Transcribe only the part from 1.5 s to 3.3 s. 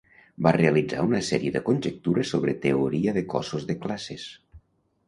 de conjectures sobre teoria de